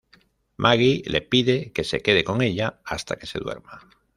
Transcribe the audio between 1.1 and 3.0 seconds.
pide que se quede con ella